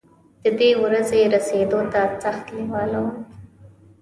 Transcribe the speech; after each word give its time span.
د 0.43 0.45
دې 0.59 0.69
ورځې 0.83 1.21
رسېدو 1.33 1.79
ته 1.93 2.01
سخت 2.23 2.45
لېوال 2.55 2.91
وم. 3.01 3.17